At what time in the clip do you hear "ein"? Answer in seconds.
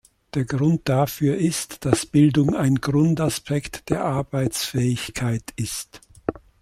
2.55-2.77